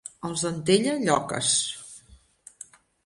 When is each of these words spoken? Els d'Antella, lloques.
Els 0.27 0.45
d'Antella, 0.45 0.95
lloques. 1.03 1.53